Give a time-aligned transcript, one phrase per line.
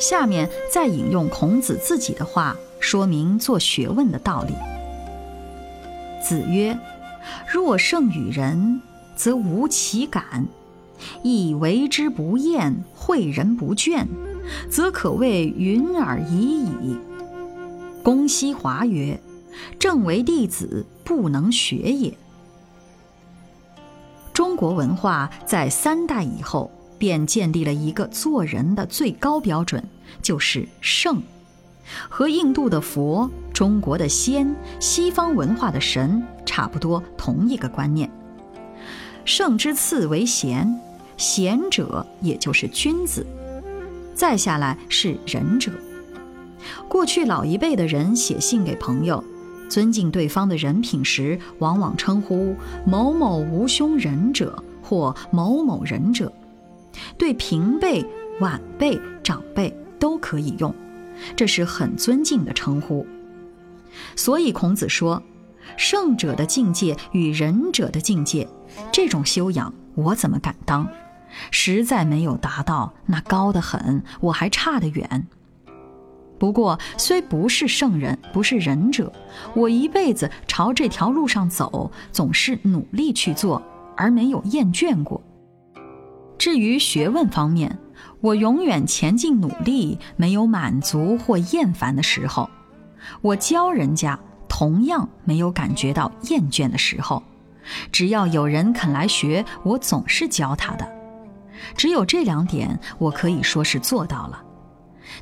[0.00, 4.54] 下面再引用孔子自己的话，说明做学问的道理。
[6.26, 6.76] 子曰
[7.46, 8.80] ：“若胜于人，
[9.14, 10.44] 则无其感；
[11.22, 14.06] 亦为之不厌，诲人不倦，
[14.70, 16.96] 则可谓云尔已矣。”
[18.02, 19.20] 公西华曰
[19.78, 22.16] ：“正为弟子，不能学也。”
[24.32, 26.70] 中国文化在三代以后。
[27.00, 29.82] 便建立了一个做人的最高标准，
[30.20, 31.22] 就是圣，
[32.10, 38.08] 和印度的佛、中国的仙、西方文化的神差不多同一个观念。
[39.24, 40.78] 圣之次为贤，
[41.16, 43.26] 贤者也就是君子，
[44.14, 45.72] 再下来是仁者。
[46.86, 49.24] 过去老一辈的人写信给朋友，
[49.70, 52.54] 尊敬对方的人品时，往往称呼
[52.84, 56.30] 某某无兄仁者或某某仁者。
[57.18, 58.04] 对平辈、
[58.40, 60.74] 晚辈、长辈都可以用，
[61.36, 63.06] 这是很尊敬的称呼。
[64.16, 65.22] 所以孔子说
[65.76, 68.48] ：“圣者的境界与仁者的境界，
[68.92, 70.86] 这种修养我怎么敢当？
[71.50, 75.26] 实在没有达到，那高得很，我还差得远。
[76.38, 79.12] 不过虽不是圣人，不是仁者，
[79.54, 83.62] 我一辈子朝这条路上走，总是努力去做，
[83.96, 85.22] 而没有厌倦过。”
[86.40, 87.78] 至于学问方面，
[88.22, 92.48] 我永远前进努力，没有满足或厌烦的时候；
[93.20, 97.22] 我教人家，同样没有感觉到厌倦的时候。
[97.92, 100.92] 只要有人肯来学，我总是教他的。
[101.76, 104.42] 只有这两点，我可以说是做到了。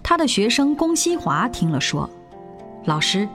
[0.04, 2.08] 他的学生龚西华听了说
[2.86, 3.28] ：“老师，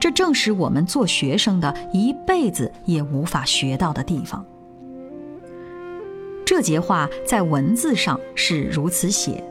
[0.00, 4.44] 这正是我们做学生的一辈子也无法学到的地方。”
[6.48, 9.44] 这节话在文字上是如此写，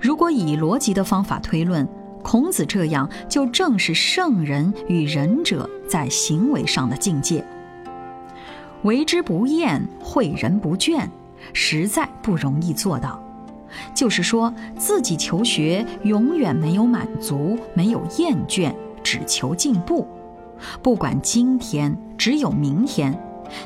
[0.00, 1.86] 如果以逻辑的方法推论，
[2.20, 7.44] 孔子这样就正是圣人与仁者在行为上的境界。
[8.82, 11.06] 为之不厌，诲人不倦，
[11.52, 13.22] 实在不容易做到。
[13.94, 18.74] 就是说自己求学永远没有满足，没有厌倦，
[19.04, 20.08] 只求进步。
[20.82, 23.16] 不管今天，只有明天。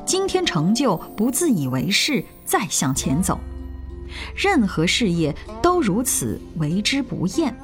[0.05, 3.39] 今天成就不自以为是，再向前走。
[4.35, 7.55] 任何事业都如此，为之不厌。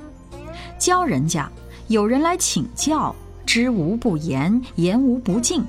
[0.79, 1.51] 教人家，
[1.87, 3.15] 有人来请教，
[3.47, 5.65] 知无不言，言无不尽。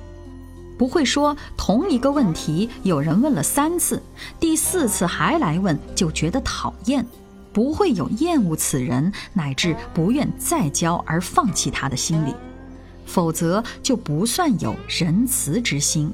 [0.78, 4.02] 不会说同一个问题，有人问了三次，
[4.40, 7.06] 第四次还来问，就觉得讨厌。
[7.54, 12.34] 不会有厌恶此人，乃至不愿再教而放弃他的心理，
[13.06, 16.12] 否则就不算有仁慈之心。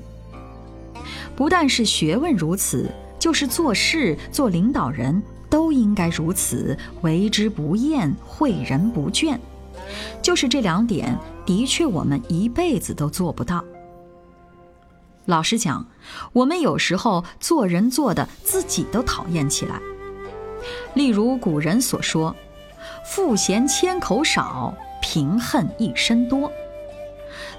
[1.40, 9.40] 不但是学问如此，就是做事、做领导人都应该如此，为之不厌，诲人不倦。
[10.22, 13.64] 就是这两点，的确我们一辈子都做不到。
[15.28, 15.88] 老实讲，
[16.34, 19.80] 我们有时候做人做的自己都讨厌起来。
[20.94, 22.36] 例如古人所说
[23.08, 26.52] ：“富闲千口少，贫恨一身多。”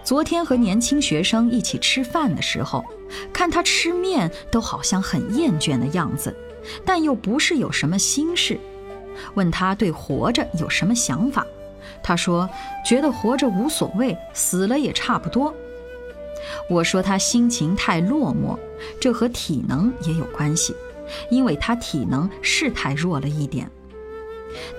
[0.03, 2.85] 昨天和年轻学生一起吃饭的时候，
[3.33, 6.35] 看他吃面都好像很厌倦的样子，
[6.85, 8.59] 但又不是有什么心事。
[9.35, 11.47] 问他对活着有什么想法，
[12.03, 12.49] 他说
[12.85, 15.55] 觉得活着无所谓，死了也差不多。
[16.69, 18.59] 我说他心情太落寞，
[18.99, 20.75] 这和体能也有关系，
[21.31, 23.71] 因为他体能是太弱了一点。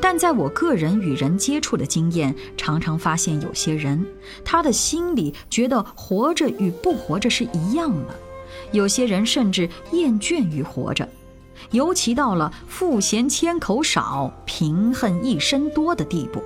[0.01, 4.05] 但在我个人与人接触的经验，常常发现有些人，
[4.43, 8.13] 他的心里觉得活着与不活着是一样的；
[8.71, 11.07] 有些人甚至厌倦于活着，
[11.71, 16.41] 尤其到了富贤千口少，贫恨一身多的地步。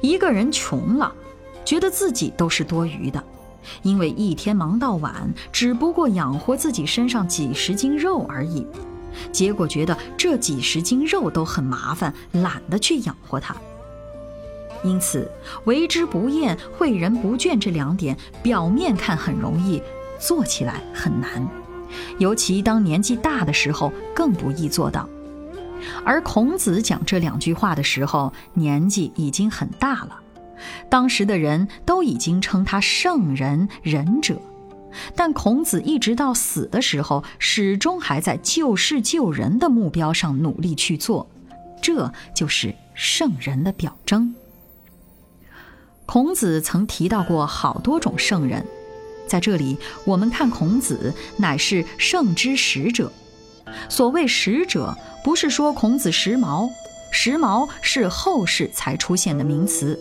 [0.00, 1.12] 一个人穷了，
[1.64, 3.22] 觉得自己都是多余的，
[3.82, 8.66] 因为一天忙到晚，只不过养活自己身上几十斤肉而已。
[9.32, 13.54] 结果觉得这几十斤肉都很麻烦，懒得去养活它。
[14.82, 15.30] 因此，
[15.64, 19.82] 为之不厌，诲人不倦这两点，表面看很容易，
[20.18, 21.48] 做起来很难。
[22.18, 25.08] 尤其当年纪大的时候，更不易做到。
[26.04, 30.20] 而孔子讲这两句话的时候，年纪已经很大了，
[30.90, 34.36] 当时的人都已经称他圣人、仁者，
[35.14, 41.28] 但孔子一直到死的时候，始终还在救世救人的目标上努力去做，
[41.82, 44.34] 这就是圣人的表征。
[46.06, 48.66] 孔子曾提到过好多种圣人，
[49.26, 53.10] 在这里我们看孔子乃是圣之使者。
[53.88, 56.68] 所谓使者，不是说孔子时髦，
[57.10, 59.98] 时髦是后世才出现的名词。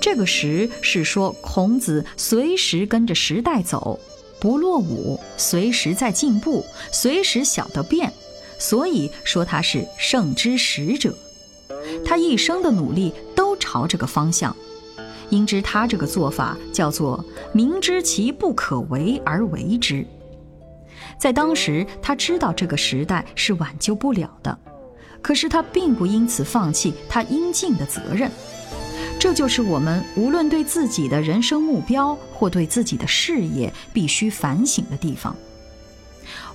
[0.00, 4.00] 这个时是说孔子随时跟着时代走，
[4.38, 8.12] 不落伍，随时在进步，随时晓得变，
[8.58, 11.14] 所以说他是圣之使者。
[12.04, 14.54] 他一生的努力都朝这个方向。
[15.30, 20.06] 应知他这个做法叫做明知其不可为而为之。
[21.18, 24.56] 在当时，他知道这个时代是挽救不了的，
[25.20, 28.30] 可是他并不因此放弃他应尽的责任。
[29.18, 35.36] 这就是我们无论对自己的人生目标或对自己的事业必须反省的地方。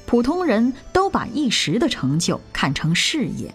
[0.05, 3.53] 普通人都把一时的成就看成事业，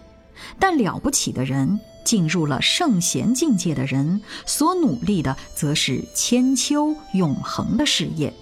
[0.59, 1.79] 但了不起的人。
[2.03, 8.33] 进入了圣贤境界的人所努力的，则是千秋永恒的事业。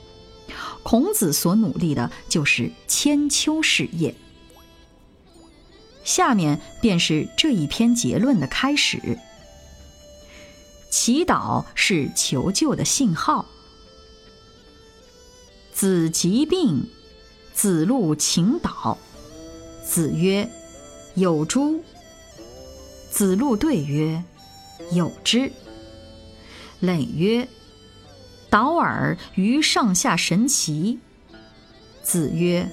[0.84, 4.14] 孔子所努力的就是千秋事业。
[6.04, 9.18] 下面便是这一篇结论的开始。
[10.96, 13.46] 祈祷是求救的信号。
[15.74, 16.90] 子疾病，
[17.54, 18.96] 子路请祷。
[19.86, 20.50] 子曰
[21.16, 21.84] ：“有诸？”
[23.12, 24.24] 子路对曰
[24.94, 25.52] ：“有之。”
[26.80, 27.46] 累曰
[28.50, 30.98] ：“导尔于上下神奇。”
[32.04, 32.66] 子曰：“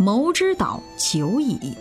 [0.00, 1.74] 谋之导久矣。”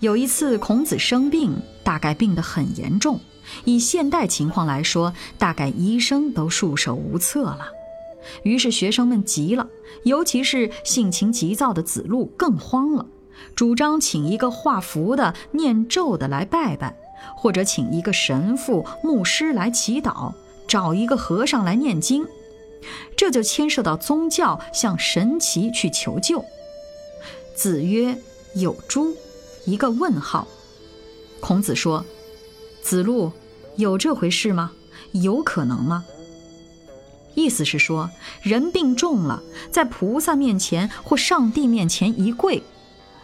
[0.00, 3.18] 有一次，孔子生病，大概病得很严重。
[3.64, 7.68] 以现代情况来说，大概医生都束手无策了。
[8.42, 9.68] 于是学生们急了，
[10.02, 13.06] 尤其是性情急躁的子路更慌了。
[13.54, 16.96] 主张请一个画符的、念咒的来拜拜，
[17.36, 20.32] 或者请一个神父、牧师来祈祷，
[20.66, 22.26] 找一个和尚来念经，
[23.16, 26.44] 这就牵涉到宗教向神奇去求救。
[27.54, 28.18] 子曰
[28.56, 29.14] ：“有诸？”
[29.64, 30.46] 一个问号。
[31.40, 32.04] 孔子说
[32.86, 33.32] ：“子路，
[33.74, 34.70] 有这回事吗？
[35.10, 36.04] 有可能吗？”
[37.34, 38.08] 意思是说，
[38.42, 39.42] 人病重了，
[39.72, 42.62] 在菩萨面前或上帝面前一跪。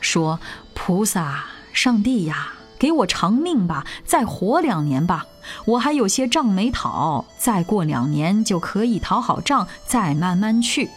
[0.01, 0.41] 说
[0.75, 5.25] ：“菩萨、上帝呀，给我长命吧，再活两年吧。
[5.65, 10.91] 我还有些账没讨，再过两年就可以讨好账，再慢慢去。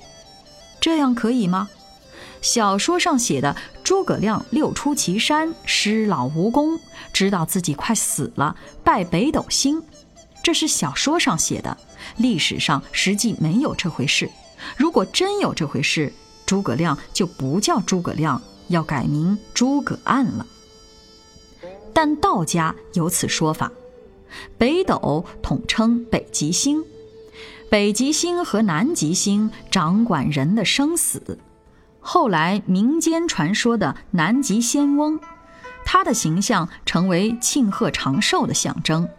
[0.81, 1.69] 这样可以吗？”
[2.41, 6.79] 小说上写的诸葛亮六出祁山，失老无功，
[7.13, 9.81] 知道自己快死了，拜北斗星，
[10.43, 11.77] 这是小说上写的，
[12.17, 14.27] 历史上实际没有这回事。
[14.75, 16.11] 如果真有这回事，
[16.47, 18.41] 诸葛亮就不叫诸葛亮。
[18.69, 20.47] 要改名诸葛案了，
[21.93, 23.71] 但道家有此说法。
[24.57, 26.83] 北斗统称北极星，
[27.69, 31.37] 北极星和南极星掌管人的生死。
[32.07, 35.19] 后来民间传说的南极仙翁，
[35.83, 39.09] 他的形象成为庆贺长寿的象征。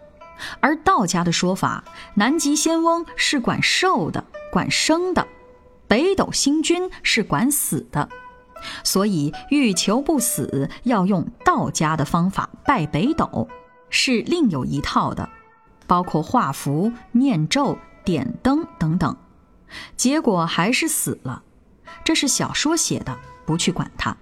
[0.60, 1.82] 而道家的说法，
[2.14, 5.26] 南极仙翁是管寿的、管生的，
[5.88, 8.08] 北斗星君是管死的。
[8.84, 13.48] 所以，欲求不死，要用道家的方法拜北斗，
[13.90, 15.28] 是另有一套的，
[15.88, 19.16] 包括画符、念咒、点灯等等。
[19.96, 21.42] 结果还是死了。
[22.06, 24.16] 这是小说写的，不去管它。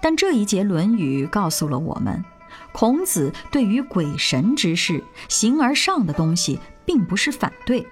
[0.00, 2.24] 但这一节《论语》告诉了我们，
[2.70, 7.84] 孔子对于鬼神之事、形而上的东西，并不是反对。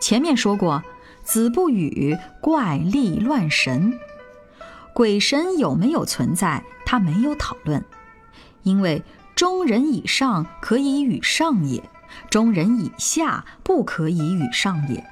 [0.00, 0.82] 前面说过，
[1.22, 4.00] 子不语怪力乱神。
[4.94, 6.64] 鬼神有没有存在？
[6.86, 7.84] 他没有讨论，
[8.62, 9.02] 因为
[9.34, 11.82] 中人以上可以与上也，
[12.30, 15.04] 中人以下不可以与上也。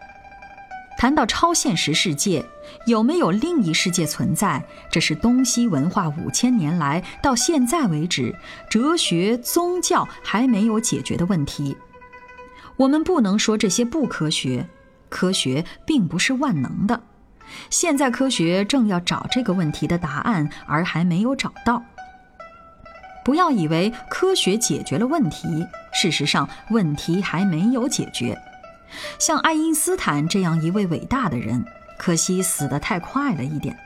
[0.97, 2.45] 谈到超现实世界，
[2.87, 4.65] 有没有另一世界存在？
[4.91, 8.35] 这是东西文化五千年来到现在为止，
[8.71, 11.77] 哲学、宗教还没有解决的问题。
[12.77, 14.67] 我们不能说这些不科学，
[15.09, 17.03] 科学并不是万能的。
[17.69, 21.83] 现在科学正要找这个问题的答案，而还没有找到。
[23.25, 28.39] 不要以为科学解决了问题，事实上问题还没有解决。
[29.19, 31.65] 像爱因斯坦这样一位伟大的人，
[31.99, 33.77] 可惜死得太快了一点。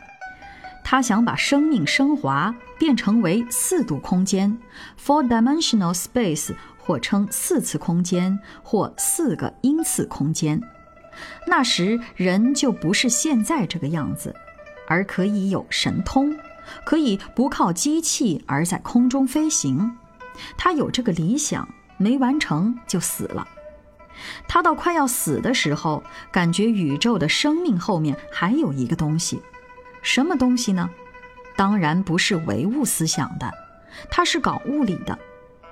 [0.84, 4.58] 他想把生命升华，变成为四度空间
[4.98, 10.62] （four-dimensional space），或称四次空间，或四个因次空间。
[11.46, 14.34] 那时人就不是现在这个样子，
[14.86, 16.34] 而可以有神通，
[16.84, 19.98] 可以不靠机器而在空中飞行。
[20.56, 23.46] 他有这个理想，没完成就死了。
[24.46, 29.42] 他到快要死的时候，感觉宇宙的生命后面还有一个东西，
[30.02, 30.88] 什么东西呢？
[31.56, 33.52] 当然不是唯物思想的，
[34.10, 35.18] 他是搞物理的。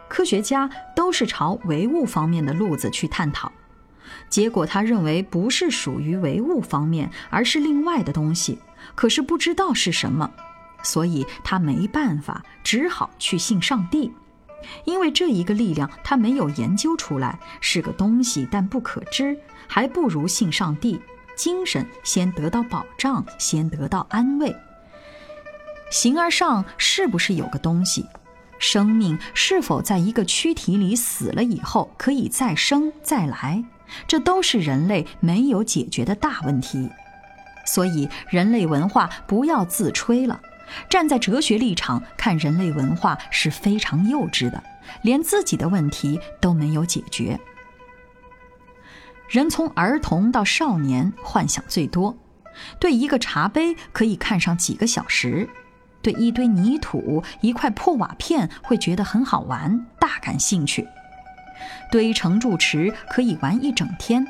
[0.09, 3.51] 科学家都是朝唯物方面的路子去探讨，
[4.29, 8.59] 结果他认为不是属于唯物方面，而是另外的东西，
[8.95, 10.31] 可是不知道是什么，
[10.83, 14.13] 所以他没办法，只好去信上帝。
[14.85, 21.01] 因为这一个力量他没有研究出来，是个东西，但不可知，还不如信上帝。
[21.37, 24.57] 精神先得到保障，先得到安慰。
[25.91, 28.07] 形而上是不是有个东西？
[28.59, 33.63] 生命是否在一个躯体里死了以后可以再生再来？
[34.09, 36.89] 这都是人类没有解决的大问题。
[37.67, 40.41] 所以，人类文化不要自吹了。
[40.89, 44.63] 站在哲学立场看人类文化是非常幼稚的，
[45.03, 47.39] 连自己的问题都没有解决。
[49.29, 52.17] 人从儿童到少年幻想最多，
[52.79, 55.49] 对一个茶杯可以看上几个小时，
[56.01, 60.87] 对一堆泥土、一块破瓦片会觉得很好玩，大感兴趣。
[61.91, 64.27] 堆成住池可以玩一整天。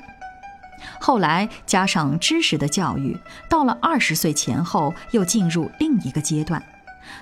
[1.00, 3.16] 后来加上知识的教育，
[3.49, 6.62] 到了二十岁前后，又进入另一个阶段。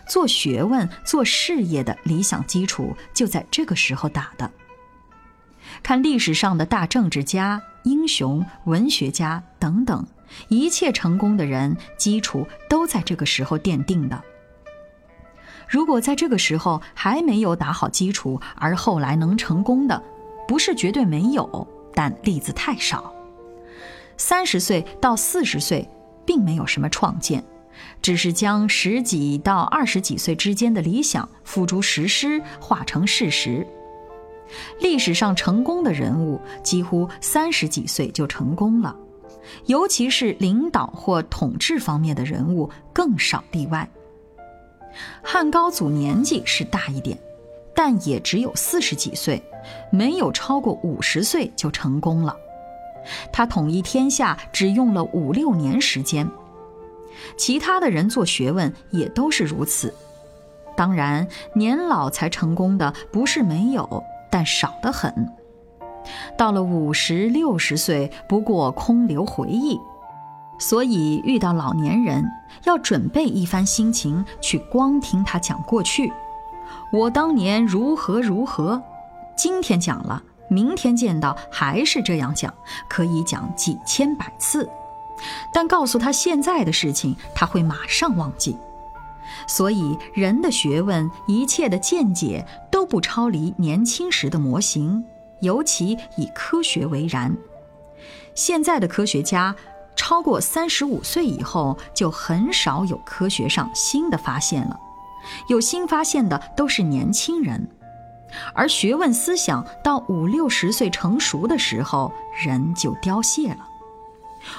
[0.07, 4.51] 做学问、做事业的理想基础就在这个时候打的。
[5.83, 10.07] 看历史上的大政治家、英雄、文学家等等，
[10.49, 14.23] 一切成功的人，基础都在这个时候奠定的。
[15.69, 20.03] 如果在这个时候还没有打好基础，而后来能成功的，
[20.47, 23.14] 不是绝对没有，但例子太少。
[24.17, 25.89] 三十岁到四十岁，
[26.25, 27.43] 并没有什么创建，
[28.01, 33.67] 只是将十几到二十几岁之间的理想付诸实施，化成事实。
[34.81, 38.95] 历史上成功的人物，几乎三十几岁就成功了，
[39.67, 43.89] 尤其是领导或统治方面的人物更少例外。
[45.23, 47.19] 汉高祖年纪是大一点，
[47.75, 49.43] 但也只有四十几岁，
[49.91, 52.37] 没有超过五十岁就成功了。
[53.33, 56.29] 他统一天下只用了五六年时间，
[57.37, 59.95] 其他的人做学问也都是如此。
[60.77, 65.33] 当然，年老才成功的不是没有，但少得很。
[66.37, 69.79] 到了五十六十岁，不过空留回忆。
[70.59, 72.25] 所以遇到老年人，
[72.65, 76.13] 要准备一番心情去光听他讲过去。
[76.93, 78.83] 我当年如何如何，
[79.37, 80.23] 今天讲了。
[80.49, 82.53] 明天见到还是这样讲，
[82.89, 84.69] 可以讲几千百次，
[85.53, 88.57] 但告诉他现在的事情，他会马上忘记。
[89.47, 95.05] 所以人的学问，一切的见解都不超离年轻时的模型，
[95.41, 97.35] 尤其以科学为然。
[98.35, 99.55] 现在的科学家
[99.97, 104.79] 超过三十五岁以后，就很少有科学上新的发现了，
[105.49, 107.69] 有新发现的都是年轻人。
[108.53, 112.13] 而学问思想到五六十岁成熟的时候，
[112.45, 113.69] 人就凋谢了。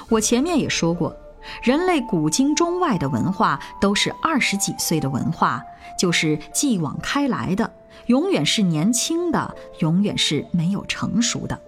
[0.08, 1.14] 我前面也说过，
[1.62, 5.62] 人类古今中外的文化都是二十几岁的文化，
[5.98, 7.72] 就是继往开来的，
[8.06, 11.60] 永远是年轻的，永远是没有成熟的。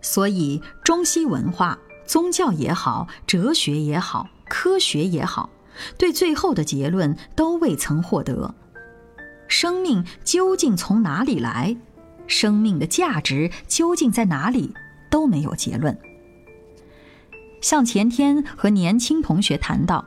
[0.00, 5.50] 所以，中西文化、宗教也好，哲学也好，科学也好，
[5.98, 8.54] 对最后的结论都未曾获得。
[9.50, 11.76] 生命究竟从哪里来？
[12.28, 14.72] 生命的价值究竟在哪里？
[15.10, 15.98] 都没有结论。
[17.60, 20.06] 像前天和年轻同学谈到，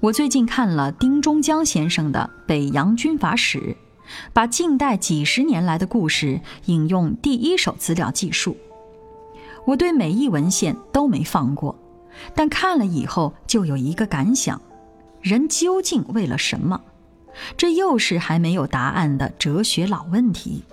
[0.00, 3.58] 我最近看了丁中江先生的《北洋军阀史》，
[4.32, 8.56] 把近代几十年来的故事引用第一手资料记述。
[9.66, 11.78] 我对每一文献都没放过，
[12.34, 14.58] 但看了以后就有一个感想：
[15.20, 16.80] 人究竟为了什么？
[17.56, 20.64] 这又是还没有答案的哲学老问题。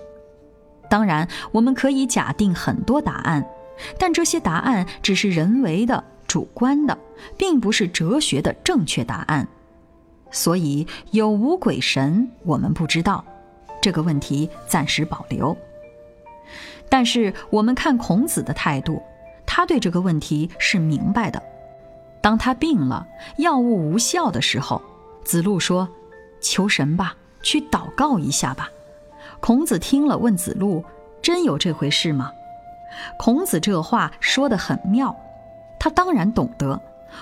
[0.90, 3.46] 当然，我们可以假定很多答案，
[3.98, 6.98] 但这些答案只是人为的、主观的，
[7.38, 9.48] 并不是哲学的正确答案。
[10.30, 13.26] 所以，有无鬼神，我们不知道。
[13.82, 15.56] 这个问题暂时保留。
[16.88, 19.02] 但是，我们看孔子的态度，
[19.46, 21.42] 他对这个问题是明白的。
[22.22, 23.08] 当他病了，
[23.38, 24.82] 药物无效的时候，
[25.24, 25.90] 子路说。
[26.46, 28.70] 求神吧，去祷告一下吧。
[29.40, 30.84] 孔子听了，问子路
[31.22, 32.32] ：“真有这回事吗？”
[33.18, 35.16] 孔子这话说得很妙，
[35.80, 36.80] 他当然懂得。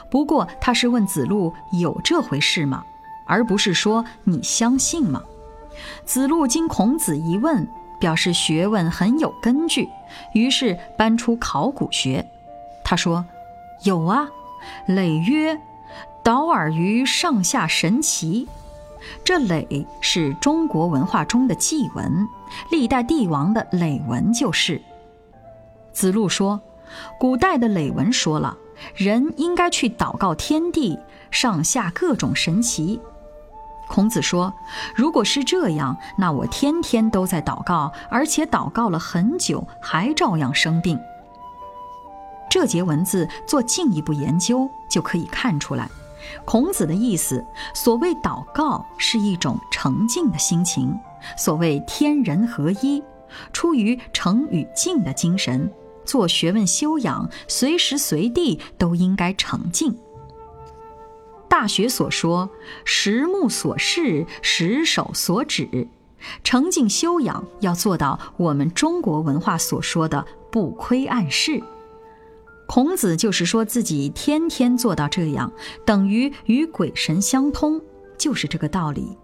[0.09, 2.83] 不过他是问子路有这回事吗，
[3.25, 5.23] 而不是说你相信吗？
[6.05, 7.67] 子路经孔子一问，
[7.99, 9.89] 表示学问很有根据，
[10.33, 12.25] 于是搬出考古学。
[12.83, 13.25] 他说
[13.83, 14.27] ：“有啊，
[14.85, 15.59] 累曰
[16.23, 18.47] ：‘导尔于上下神奇。’
[19.23, 22.27] 这诔是中国文化中的祭文，
[22.71, 24.81] 历代帝王的诔文就是。”
[25.91, 26.59] 子路说
[27.19, 28.57] ：“古代的诔文说了，
[28.95, 30.99] 人应该去祷告天地
[31.31, 32.99] 上下各种神奇。”
[33.87, 34.51] 孔子说
[34.95, 40.99] ：“如果是这样，那我天天都在祷告，而且祷告了很久，还照样生病。”
[42.49, 45.89] 这节文字做进一步研究，就可以看出来，
[46.45, 50.89] 孔子的意思：所谓祷告，是一种诚敬的心情；
[51.37, 53.03] 所谓天人合一，
[53.51, 55.71] 出于诚与敬的精神。
[56.05, 59.97] 做学问修养，随时随地都应该诚敬。
[61.47, 62.49] 大学所说
[62.83, 65.87] “十目所视，十手所指”，
[66.43, 71.63] 诚敬修养要做到我们中国文化所说的“不窥暗室”。
[72.67, 75.51] 孔子就是说自己天天做到这样，
[75.85, 77.81] 等于与鬼神相通，
[78.17, 79.17] 就是这个道理。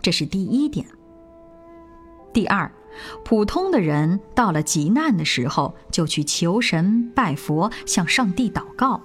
[0.00, 0.86] 这是第一点。
[2.32, 2.70] 第二，
[3.24, 9.00] 普通的人到了极难的时候，就去求神拜佛，向上帝祷告。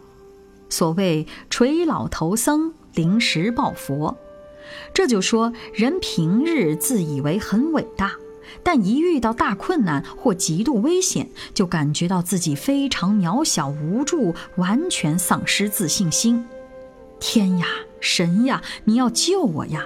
[0.70, 4.18] 所谓垂老头僧临时抱佛，
[4.94, 8.12] 这就说人平日自以为很伟大，
[8.64, 16.46] 但一遇到大困难或极度危险，就感觉到自己非常渺小无助，完全丧失自信心。
[17.20, 17.66] 天呀，
[18.00, 19.86] 神呀，你要救我呀！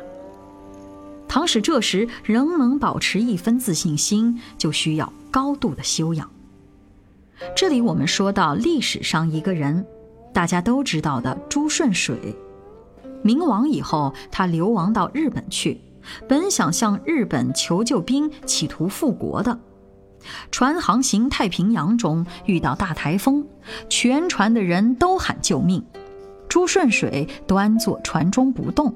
[1.27, 6.29] 倘使这时仍能保持一分自信心，就需要高度的修养。
[7.55, 9.85] 这里我们说到历史上一个人。
[10.33, 12.33] 大家都知道的朱顺水，
[13.21, 15.81] 明亡以后，他流亡到日本去，
[16.27, 19.59] 本想向日本求救兵，企图复国的。
[20.51, 23.45] 船航行太平洋中遇到大台风，
[23.89, 25.83] 全船的人都喊救命，
[26.47, 28.95] 朱顺水端坐船中不动。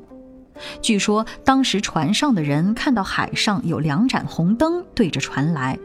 [0.81, 5.77] 据说当时船上的人看到海上有两盏红灯对着船来，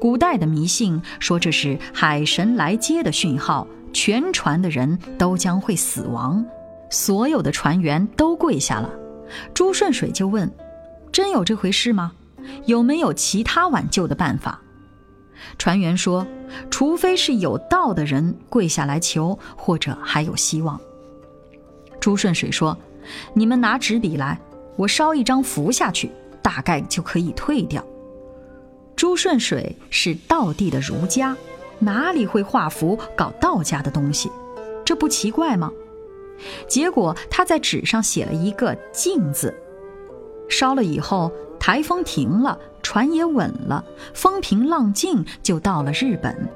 [0.00, 3.66] 古代的迷信说这是海神来接的讯号。
[3.92, 6.44] 全船的人都将会死亡，
[6.90, 8.90] 所有的船员都跪下了。
[9.52, 10.50] 朱顺水就问
[11.12, 12.12] ：“真有这回事吗？
[12.66, 14.60] 有没有其他挽救的办法？”
[15.58, 16.26] 船员说
[16.70, 20.80] ：“除非是有道的人跪下来求，或者还有希望。”
[22.00, 22.76] 朱顺水说
[23.34, 24.40] ：“你们拿纸笔来，
[24.76, 26.10] 我烧一张符下去，
[26.42, 27.84] 大概就可以退掉。”
[28.96, 31.36] 朱顺水是道地的儒家。
[31.80, 34.30] 哪里会画符搞道家的东西，
[34.84, 35.70] 这不奇怪吗？
[36.66, 39.54] 结果他在纸上写了一个“静”字，
[40.48, 46.48] 烧了以后，台风停了，船也稳了，风平浪静，就到了日本。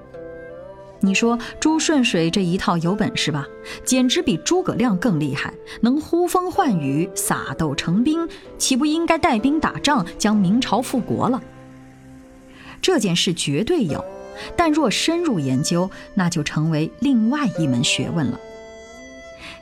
[1.00, 3.46] 你说朱顺水这一套有本事吧？
[3.84, 11.40] 简直比诸葛亮更厉害，能呼风唤雨、撒豆成兵，岂不应该带兵打仗，将明朝复国了？
[12.82, 14.04] 这件事绝对有。
[14.56, 18.38] 但若深入研究，那就成为另外一门学问了。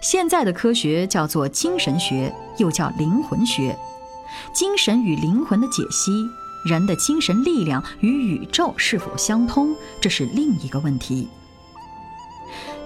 [0.01, 3.77] 现在的科学叫做精神学，又叫灵魂学。
[4.53, 6.29] 精神与灵魂的解析，
[6.65, 11.29] 人的精神力量与宇宙是否相通，这是另一个问题。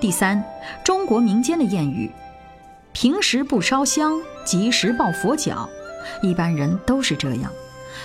[0.00, 0.42] 第三，
[0.84, 2.10] 中国民间的谚语
[2.92, 5.68] ：“平时不烧香，及时抱佛脚。”
[6.22, 7.52] 一般人都是这样，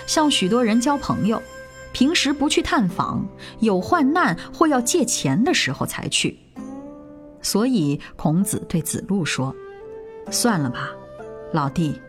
[0.06, 1.42] 像许多人交朋友。
[1.94, 3.26] 平时不去探访，
[3.62, 6.38] 有患难或要借钱的时候才去。
[7.46, 9.56] 所以孔子对子路说
[10.32, 10.90] ：“算了吧，
[11.54, 12.02] 老弟，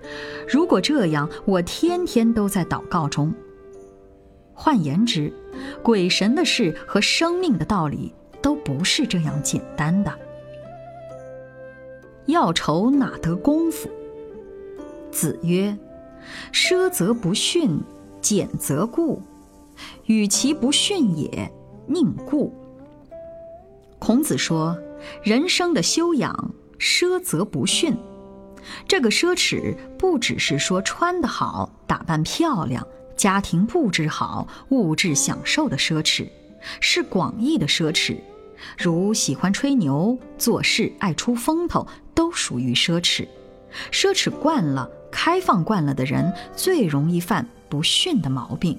[0.48, 3.34] 如果这样，我天天都在祷告中。
[4.54, 5.30] 换言之，
[5.82, 10.10] 鬼神的事和生命的道理都不是这样简单的。
[12.24, 13.90] 要愁哪得功夫？”
[15.12, 15.76] 子曰
[16.50, 17.78] ：“奢则不逊，
[18.22, 19.20] 俭则固。”
[20.06, 21.52] 与其不逊也，
[21.86, 22.54] 宁固。
[23.98, 24.74] 孔子说
[25.22, 27.96] ：“人生的修养，奢则不逊。
[28.88, 32.84] 这个奢侈不只是说穿得好、打扮漂亮、
[33.16, 36.28] 家庭布置好、物质享受的奢侈，
[36.80, 38.18] 是广义的奢侈，
[38.76, 43.28] 如喜欢吹牛、做事爱出风头，都属于奢侈。
[43.92, 48.78] 奢侈惯了、开放惯了的人，最容易犯不逊的毛病，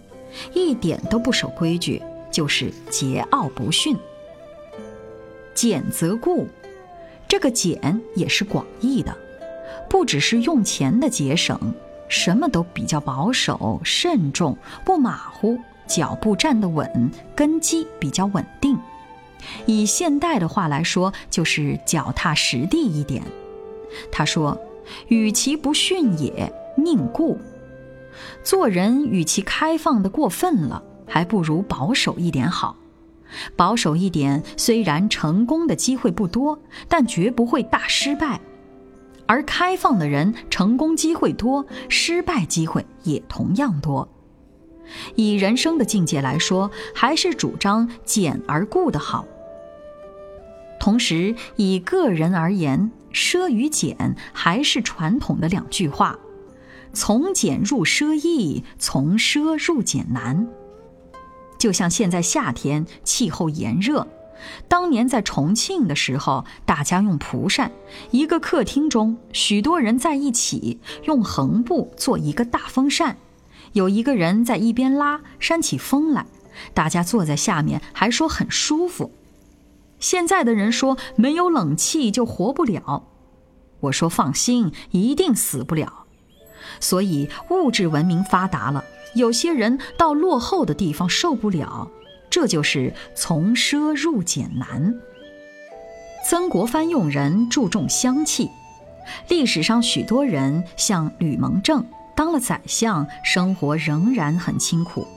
[0.53, 3.95] 一点都不守规矩，就是桀骜不驯。
[5.57, 6.47] 俭则固，
[7.27, 9.17] 这个俭也是广义的，
[9.89, 11.59] 不只是用钱的节省，
[12.07, 18.77] 什么都比较保守、慎重，不马虎，脚步站得稳，根基比较稳定。
[19.65, 23.23] 以现代的话来说，就是脚踏实地一点。
[24.11, 24.55] 他说
[25.09, 27.39] ：“与其不驯也，宁固。
[28.43, 32.77] 做人与其开放的过分了，还不如保守一点好。”
[33.55, 38.39] 保守一点，虽然成功的机会不多，但绝不会大失败；
[39.25, 44.07] 而开放的人，成功机会多，失败机会也同样多。
[45.15, 49.25] 以人生的境界来说，还是主张简而固的好。
[50.79, 56.17] 同时，以个人而言，奢与俭还是传统的两句话：
[56.93, 60.47] 从俭入奢易，从奢入俭难。
[61.57, 64.07] 就像现在夏天气候炎热，
[64.67, 67.71] 当年在重庆的时候，大家用蒲扇，
[68.11, 73.17] 一个客厅中许多人在一起用横布做一个大风扇，
[73.73, 76.25] 有一个人在一边拉，扇起风来，
[76.73, 79.11] 大家坐在下面还说很舒服。
[79.99, 83.07] 现在的人说没有冷气就活不了，
[83.79, 86.05] 我说放心，一定死不了。
[86.79, 88.83] 所以物质文明发达了。
[89.13, 91.89] 有些人到落后的地方受不了，
[92.29, 94.93] 这就是从奢入俭难。
[96.29, 98.49] 曾国藩用人注重香气，
[99.29, 105.07] 历史上许多人像吕蒙正当了宰相，生活仍然很清苦。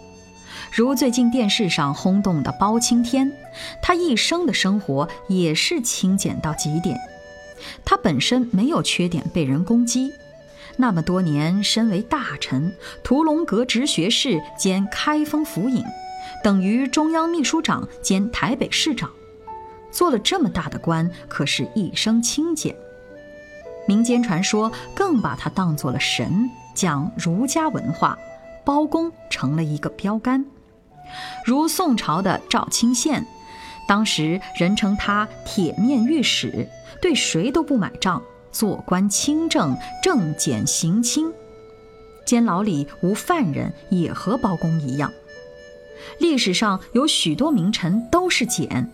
[0.72, 3.32] 如最近电视上轰动的包青天，
[3.82, 6.96] 他一生的生活也是清简到极点。
[7.84, 10.12] 他本身没有缺点被人攻击。
[10.80, 15.84] 那么多年，身为大臣、屠龙阁直学士兼开封府尹，
[16.42, 19.10] 等于中央秘书长兼台北市长，
[19.90, 22.74] 做了这么大的官，可是一生清简。
[23.86, 28.18] 民间传说更把他当做了神，讲儒家文化，
[28.64, 30.44] 包公成了一个标杆。
[31.44, 33.26] 如宋朝的赵清宪，
[33.86, 36.66] 当时人称他铁面御史，
[37.02, 38.22] 对谁都不买账。
[38.52, 41.32] 做官清正，正简刑轻，
[42.26, 45.12] 监牢里无犯人，也和包公一样。
[46.18, 48.90] 历史上有许多名臣都是简，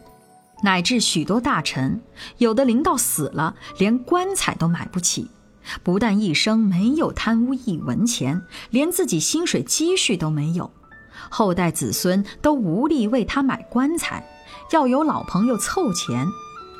[0.62, 2.00] 乃至许多大臣，
[2.38, 5.28] 有的临到死了，连棺材都买不起。
[5.82, 8.40] 不但一生没有贪污一文钱，
[8.70, 10.70] 连自己薪水积蓄都没有，
[11.28, 14.24] 后代子孙都无力为他买棺材，
[14.70, 16.24] 要有老朋友凑钱，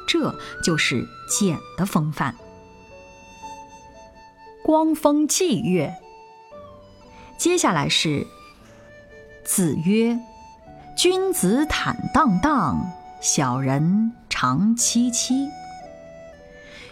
[0.06, 2.32] 这就是简的风范。
[4.66, 5.94] 光风霁月。
[7.38, 8.26] 接下来是
[9.44, 10.18] 子曰
[10.98, 12.84] ：“君子坦荡荡，
[13.20, 15.48] 小人长戚戚。”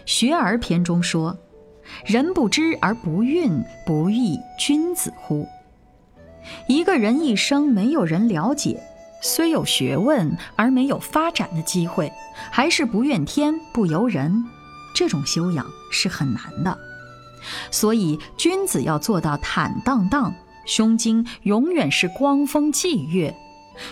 [0.07, 1.37] 学而篇中说
[2.07, 5.45] ：“人不知而不愠，不亦君子乎？”
[6.69, 8.81] 一个人一生没有人了解，
[9.21, 12.13] 虽有学问而没有发展的机会，
[12.53, 14.45] 还是不怨天不尤人，
[14.95, 16.79] 这种修养是很难的。
[17.71, 20.35] 所以，君子要做到坦荡荡，
[20.67, 23.35] 胸襟永远是光风霁月，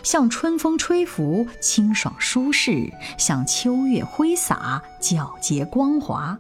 [0.03, 6.39] 像春风吹拂，清爽舒适；像秋月挥洒，皎洁光滑。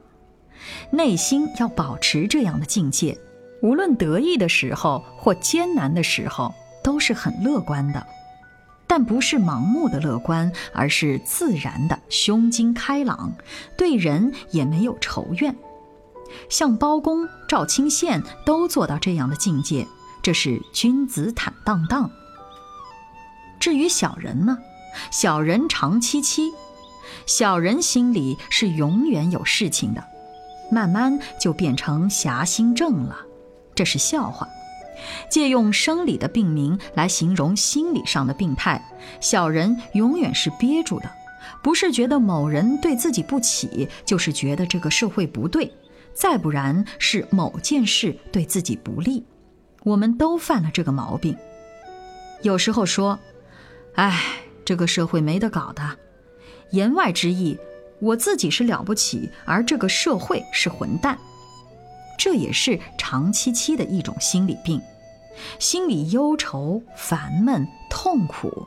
[0.90, 3.18] 内心要保持这样的境界，
[3.62, 8.06] 无论得意的时候或艰难的时候，都是很乐观的。
[8.86, 13.32] 但不是盲目的乐观，而是自然的胸襟开朗，
[13.76, 15.56] 对人也没有仇怨。
[16.48, 19.86] 像包公、赵清宪都做到这样的境界，
[20.22, 22.10] 这是君子坦荡荡。
[23.60, 24.58] 至于小人呢？
[25.10, 26.52] 小人长戚戚，
[27.24, 30.04] 小人心里是永远有事情的，
[30.70, 33.16] 慢慢就变成侠心正了。
[33.74, 34.46] 这是笑话，
[35.30, 38.84] 借用生理的病名来形容心理上的病态。
[39.20, 41.10] 小人永远是憋住的，
[41.62, 45.72] 不是觉得某人对自己不起，就是觉得这个社会不对。
[46.14, 49.24] 再不然是某件事对自己不利，
[49.82, 51.36] 我们都犯了这个毛病。
[52.42, 53.18] 有时候说
[53.94, 55.98] ：“哎，这个社会没得搞的。”
[56.72, 57.58] 言外之意，
[58.00, 61.18] 我自己是了不起，而这个社会是混蛋。
[62.18, 64.80] 这也是长期期的一种心理病，
[65.58, 68.66] 心里忧愁、烦闷、痛苦。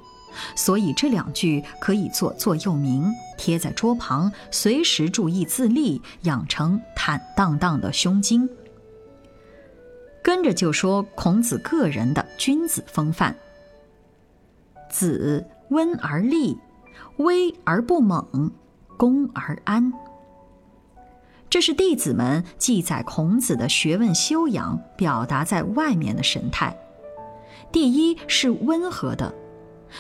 [0.56, 8.50] 所以这两句可以做座右铭，贴在桌旁，随时注意自立，养成坦荡荡的胸襟。
[10.24, 13.36] 跟着就说孔子个人的君子风范：
[14.90, 16.58] 子温而立，
[17.18, 18.52] 威而不猛，
[18.98, 19.94] 恭而安。
[21.48, 26.76] 这是弟子们记载孔子的学问修养表达在外面的神态。
[27.72, 29.34] 第一是温和的，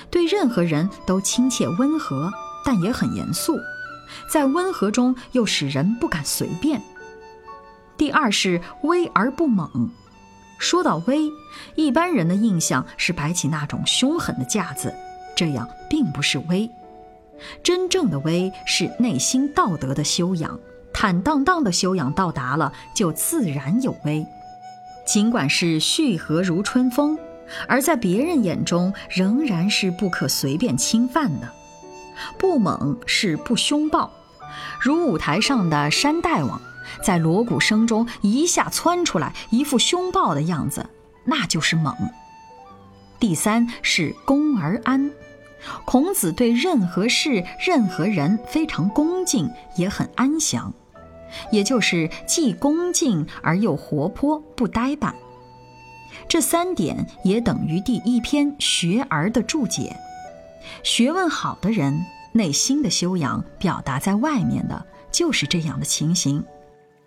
[0.09, 2.31] 对任何人都亲切温和，
[2.63, 3.57] 但也很严肃，
[4.29, 6.81] 在温和中又使人不敢随便。
[7.97, 9.89] 第二是威而不猛。
[10.57, 11.29] 说到威，
[11.75, 14.93] 一般人的印象是摆起那种凶狠的架子，
[15.35, 16.69] 这样并不是威。
[17.61, 20.57] 真正的威是内心道德的修养，
[20.93, 24.25] 坦荡荡的修养到达了，就自然有威。
[25.05, 27.19] 尽管是煦和如春风，
[27.67, 31.49] 而在别人眼中仍然是不可随便侵犯的。
[32.37, 34.11] 不猛是不凶暴，
[34.79, 36.61] 如舞台上的山大王。
[37.03, 40.85] 在锣鼓声中一下窜出来，一副凶暴的样子，
[41.25, 41.93] 那就是猛。
[43.19, 45.11] 第三是恭而安，
[45.83, 50.71] 孔子对任何事、任何人非常恭敬，也很安详，
[51.51, 55.13] 也就是既恭敬而又活泼，不呆板。
[56.27, 59.95] 这三点也等于第一篇《学而》的注解。
[60.83, 66.43] 学问好的人，内心的修养表达在外面的，就是这样的情形。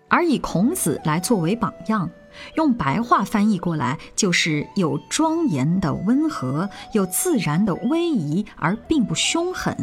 [0.07, 2.09] 而以孔子来作为榜样，
[2.55, 9.75] 用白话翻译过来就是有庄严的温和，有自然的威仪，而并不凶狠，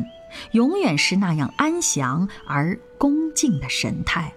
[0.53, 4.33] 永远是那样安详而恭敬的神态。